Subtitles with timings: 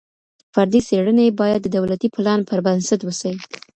[0.53, 3.33] فردي څېړني باید د دولتي پلان پر بنسټ وسي.